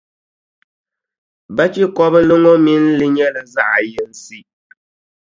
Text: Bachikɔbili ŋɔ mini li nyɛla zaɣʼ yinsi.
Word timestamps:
Bachikɔbili 1.55 2.35
ŋɔ 2.43 2.53
mini 2.63 2.89
li 2.99 3.07
nyɛla 3.15 3.41
zaɣʼ 3.53 3.77
yinsi. 3.91 4.37